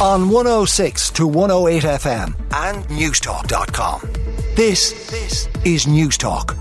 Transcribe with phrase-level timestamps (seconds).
[0.00, 4.00] on 106 to 108 FM and Newstalk.com.
[4.54, 6.56] This, this is Newstalk.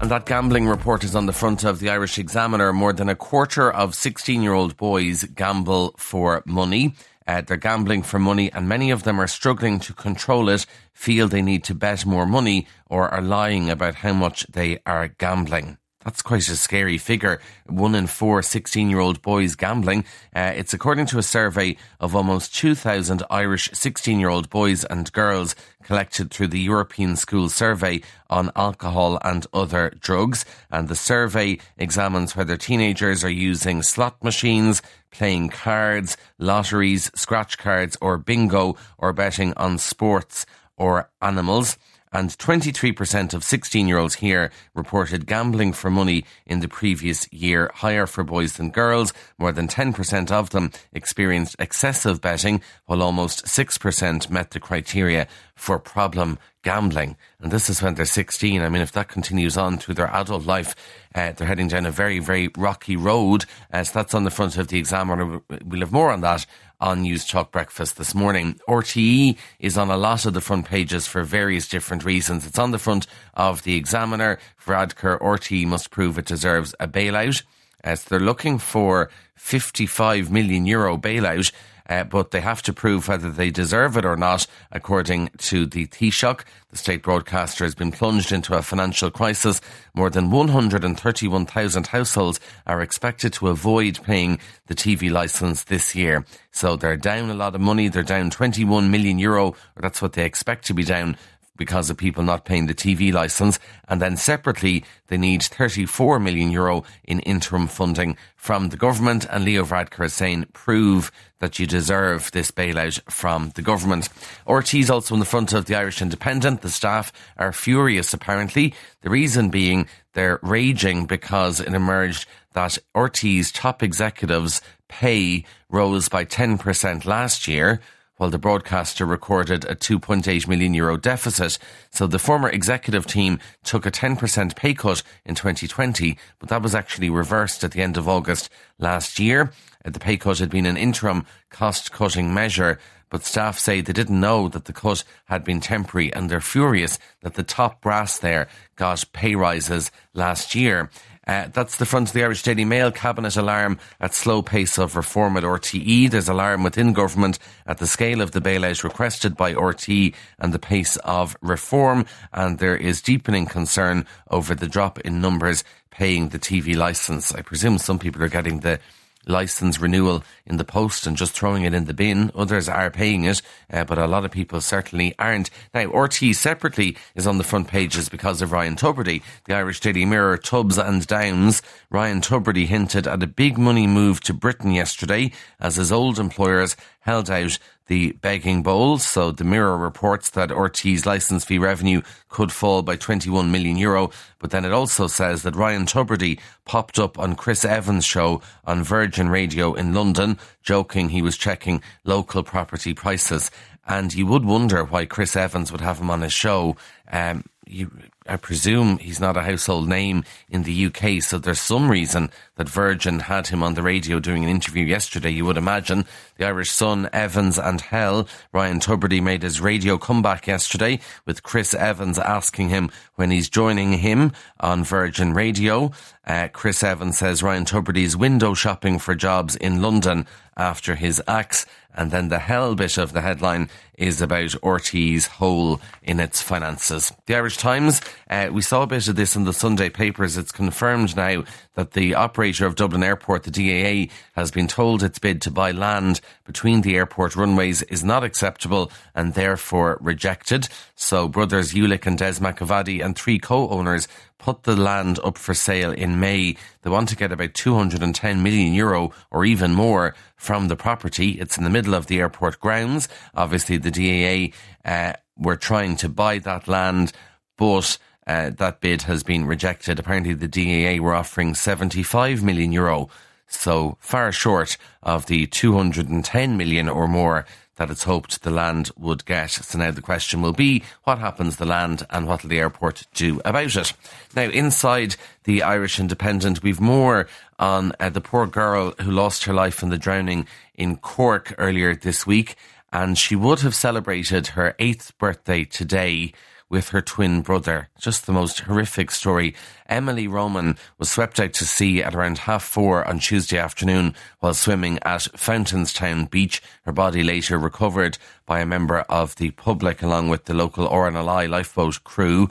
[0.00, 2.72] And that gambling report is on the front of the Irish Examiner.
[2.72, 6.94] More than a quarter of 16 year old boys gamble for money.
[7.26, 11.26] Uh, they're gambling for money, and many of them are struggling to control it, feel
[11.26, 15.78] they need to bet more money, or are lying about how much they are gambling.
[16.04, 17.40] That's quite a scary figure.
[17.66, 20.04] One in four 16 year old boys gambling.
[20.36, 25.10] Uh, it's according to a survey of almost 2,000 Irish 16 year old boys and
[25.12, 30.44] girls collected through the European School Survey on alcohol and other drugs.
[30.70, 37.96] And the survey examines whether teenagers are using slot machines, playing cards, lotteries, scratch cards,
[38.02, 40.44] or bingo, or betting on sports
[40.76, 41.78] or animals
[42.14, 47.70] and 23% of 16 year olds here reported gambling for money in the previous year,
[47.74, 49.12] higher for boys than girls.
[49.36, 55.78] More than 10% of them experienced excessive betting, while almost 6% met the criteria for
[55.78, 57.16] problem gambling.
[57.40, 58.62] And this is when they're 16.
[58.62, 60.74] I mean, if that continues on through their adult life,
[61.14, 63.44] uh, they're heading down a very, very rocky road.
[63.72, 65.40] Uh, so that's on the front of the examiner.
[65.64, 66.46] We'll have more on that
[66.80, 68.58] on Newstalk Breakfast this morning.
[68.68, 72.46] RTE is on a lot of the front pages for various different reasons.
[72.46, 74.38] It's on the front of the Examiner.
[74.64, 77.42] Varadkar RTE must prove it deserves a bailout.
[77.82, 81.52] As uh, they're looking for 55 million euro bailout
[81.88, 85.86] uh, but they have to prove whether they deserve it or not, according to the
[85.86, 86.42] Taoiseach.
[86.70, 89.60] The state broadcaster has been plunged into a financial crisis.
[89.94, 96.24] More than 131,000 households are expected to avoid paying the TV licence this year.
[96.50, 97.88] So they're down a lot of money.
[97.88, 101.16] They're down 21 million euro, or that's what they expect to be down
[101.56, 103.58] because of people not paying the TV licence.
[103.88, 109.26] And then separately, they need 34 million euro in interim funding from the government.
[109.30, 114.08] And Leo Varadkar is saying, prove that you deserve this bailout from the government.
[114.46, 116.62] RTÉ's also in the front of the Irish Independent.
[116.62, 118.74] The staff are furious, apparently.
[119.02, 126.24] The reason being they're raging because it emerged that RTÉ's top executives' pay rose by
[126.24, 127.80] 10% last year
[128.16, 131.58] while the broadcaster recorded a 2.8 million euro deficit.
[131.90, 136.74] So the former executive team took a 10% pay cut in 2020, but that was
[136.74, 139.52] actually reversed at the end of August last year.
[139.84, 142.78] Uh, the pay cut had been an interim cost cutting measure,
[143.10, 146.98] but staff say they didn't know that the cut had been temporary and they're furious
[147.22, 150.90] that the top brass there got pay rises last year.
[151.26, 154.96] Uh, that's the front of the Irish Daily Mail cabinet alarm at slow pace of
[154.96, 156.10] reform at RTE.
[156.10, 160.58] There's alarm within government at the scale of the bailout requested by RTE and the
[160.58, 162.06] pace of reform.
[162.32, 167.32] And there is deepening concern over the drop in numbers paying the TV licence.
[167.32, 168.80] I presume some people are getting the
[169.26, 172.30] license renewal in the post and just throwing it in the bin.
[172.34, 173.42] Others are paying it,
[173.72, 175.50] uh, but a lot of people certainly aren't.
[175.72, 179.22] Now, RT separately is on the front pages because of Ryan Tubridy.
[179.46, 181.62] The Irish Daily Mirror, Tubbs and Downs.
[181.90, 186.76] Ryan Tubridy hinted at a big money move to Britain yesterday as his old employers
[187.04, 188.98] held out the begging bowl.
[188.98, 194.10] So the Mirror reports that RTÉ's licence fee revenue could fall by 21 million euro.
[194.38, 198.82] But then it also says that Ryan Tubridy popped up on Chris Evans' show on
[198.82, 203.50] Virgin Radio in London, joking he was checking local property prices.
[203.86, 206.76] And you would wonder why Chris Evans would have him on his show.
[207.12, 207.90] Um, you,
[208.26, 212.70] I presume he's not a household name in the UK, so there's some reason that
[212.70, 216.06] Virgin had him on the radio doing an interview yesterday, you would imagine.
[216.38, 218.26] The Irish Sun, Evans and Hell.
[218.50, 223.92] Ryan Tubridy made his radio comeback yesterday with Chris Evans asking him when he's joining
[223.92, 225.92] him on Virgin Radio.
[226.26, 231.66] Uh, Chris Evans says Ryan Tubridy's window shopping for jobs in London after his axe.
[231.94, 237.12] And then the hell bit of the headline is about RTÉ's hole in its finances.
[237.26, 240.36] The Irish Times, uh, we saw a bit of this in the Sunday papers.
[240.36, 241.44] It's confirmed now
[241.74, 245.70] that the operator of Dublin Airport, the DAA, has been told its bid to buy
[245.70, 250.68] land between the airport runways is not acceptable and therefore rejected.
[250.94, 254.08] So brothers Ulick and Des McEvaddy and three co-owners
[254.38, 256.56] put the land up for sale in May.
[256.82, 261.32] They want to get about 210 million euro or even more from the property.
[261.32, 263.08] It's in the middle of the airport grounds.
[263.34, 264.52] Obviously, the DAA
[264.84, 267.12] uh, were trying to buy that land,
[267.56, 269.98] but uh, that bid has been rejected.
[269.98, 273.08] Apparently, the DAA were offering 75 million euro,
[273.46, 279.24] so far short of the 210 million or more that it's hoped the land would
[279.24, 279.50] get.
[279.50, 283.04] So now the question will be what happens the land and what will the airport
[283.14, 283.92] do about it?
[284.34, 287.26] Now, inside the Irish Independent, we've more
[287.58, 291.94] on uh, the poor girl who lost her life in the drowning in Cork earlier
[291.94, 292.56] this week.
[292.92, 296.32] And she would have celebrated her eighth birthday today
[296.74, 297.88] with her twin brother.
[298.00, 299.54] Just the most horrific story.
[299.88, 304.54] Emily Roman was swept out to sea at around half four on Tuesday afternoon while
[304.54, 306.60] swimming at Fountainstown Beach.
[306.82, 311.48] Her body later recovered by a member of the public along with the local RNLI
[311.48, 312.50] lifeboat crew.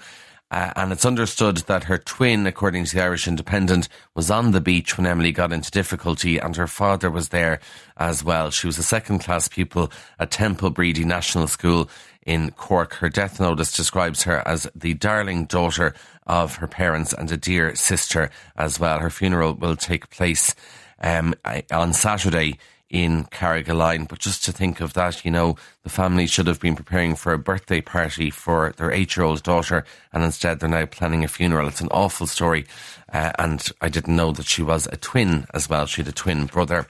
[0.49, 4.61] Uh, and it's understood that her twin, according to the Irish Independent, was on the
[4.61, 7.59] beach when Emily got into difficulty, and her father was there
[7.97, 8.51] as well.
[8.51, 11.89] She was a second class pupil at Templebreedy National School
[12.25, 12.95] in Cork.
[12.95, 15.93] Her death notice describes her as the darling daughter
[16.25, 18.99] of her parents and a dear sister as well.
[18.99, 20.55] Her funeral will take place
[21.01, 21.35] um,
[21.71, 22.57] on Saturday
[22.93, 24.07] in Carrigaline.
[24.07, 27.33] But just to think of that, you know, the family should have been preparing for
[27.33, 29.83] a birthday party for their eight year old daughter,
[30.13, 31.67] and instead they're now planning a funeral.
[31.67, 32.65] It's an awful story.
[33.11, 35.87] Uh, and I didn't know that she was a twin as well.
[35.87, 36.87] She had a twin brother.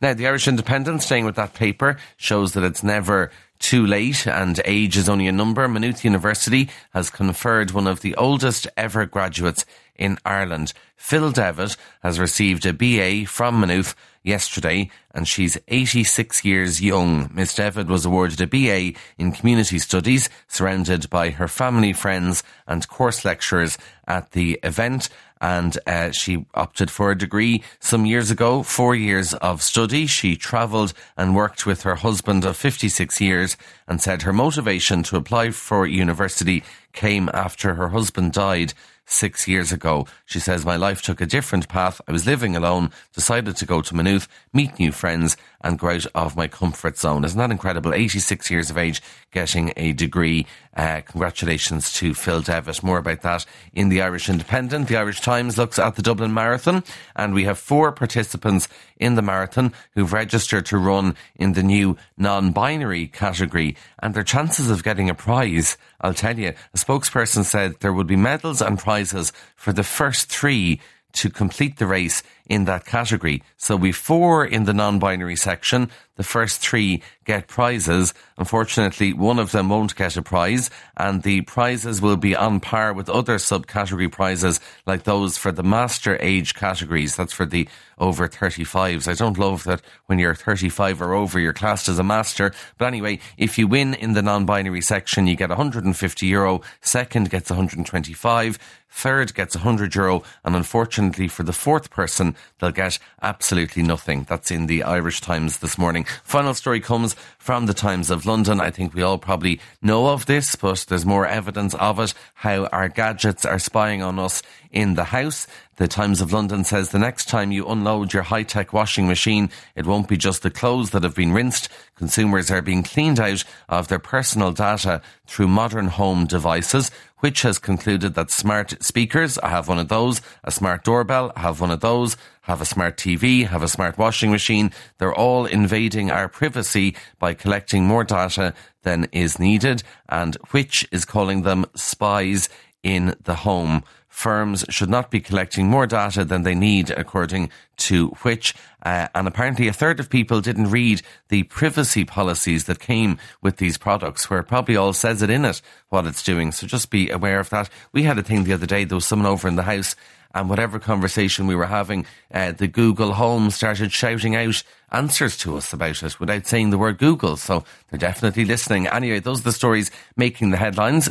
[0.00, 4.60] Now, the Irish Independent, staying with that paper, shows that it's never too late and
[4.64, 5.66] age is only a number.
[5.68, 9.64] Maynooth University has conferred one of the oldest ever graduates
[9.96, 10.72] in Ireland.
[10.96, 13.94] Phil Devitt has received a BA from Maynooth
[14.26, 17.30] yesterday and she's 86 years young.
[17.32, 22.86] Miss Devitt was awarded a BA in Community Studies surrounded by her family, friends and
[22.88, 25.08] course lecturers at the event
[25.40, 30.06] and uh, she opted for a degree some years ago, four years of study.
[30.06, 33.56] She travelled and worked with her husband of 56 years
[33.86, 38.72] and said her motivation to apply for university came after her husband died
[39.06, 40.06] six years ago.
[40.26, 42.00] She says, My life took a different path.
[42.06, 46.06] I was living alone, decided to go to Maynooth, meet new friends, and grow out
[46.14, 47.24] of my comfort zone.
[47.24, 47.94] Isn't that incredible?
[47.94, 50.46] 86 years of age, getting a degree.
[50.76, 52.82] Uh, congratulations to Phil Devitt.
[52.82, 54.88] More about that in the Irish Independent.
[54.88, 58.68] The Irish Times looks at the Dublin Marathon, and we have four participants
[58.98, 64.70] in the marathon who've registered to run in the new non-binary category, and their chances
[64.70, 68.78] of getting a prize, I'll tell you, a spokesperson said there would be medals and
[68.78, 70.80] prizes for the first three
[71.16, 73.42] to complete the race in that category.
[73.56, 75.90] So we four in the non-binary section.
[76.16, 78.14] The first three get prizes.
[78.38, 82.92] Unfortunately, one of them won't get a prize and the prizes will be on par
[82.92, 87.16] with other subcategory prizes like those for the master age categories.
[87.16, 87.68] That's for the
[87.98, 89.08] over 35s.
[89.08, 92.52] I don't love that when you're 35 or over, you're classed as a master.
[92.78, 96.60] But anyway, if you win in the non-binary section, you get 150 euro.
[96.80, 98.58] Second gets 125.
[98.88, 100.22] Third gets 100 euro.
[100.44, 104.24] And unfortunately for the fourth person, they'll get absolutely nothing.
[104.28, 106.05] That's in the Irish Times this morning.
[106.24, 108.60] Final story comes from the Times of London.
[108.60, 112.66] I think we all probably know of this, but there's more evidence of it, how
[112.66, 114.42] our gadgets are spying on us
[114.76, 115.46] in the house.
[115.76, 119.48] The Times of London says the next time you unload your high tech washing machine,
[119.74, 121.70] it won't be just the clothes that have been rinsed.
[121.96, 126.90] Consumers are being cleaned out of their personal data through modern home devices,
[127.20, 131.40] which has concluded that smart speakers, I have one of those, a smart doorbell, I
[131.40, 134.72] have one of those, have a smart TV, have a smart washing machine.
[134.98, 138.52] They're all invading our privacy by collecting more data
[138.82, 142.50] than is needed and which is calling them spies
[142.82, 143.82] in the home
[144.16, 148.54] firms should not be collecting more data than they need, according to which.
[148.82, 153.58] Uh, and apparently, a third of people didn't read the privacy policies that came with
[153.58, 155.60] these products, where it probably all says it in it
[155.90, 156.50] what it's doing.
[156.50, 157.68] So just be aware of that.
[157.92, 159.94] We had a thing the other day, there was someone over in the house.
[160.34, 164.62] And whatever conversation we were having, uh, the Google Home started shouting out
[164.92, 167.36] answers to us about it without saying the word Google.
[167.36, 168.86] So they're definitely listening.
[168.86, 171.10] Anyway, those are the stories making the headlines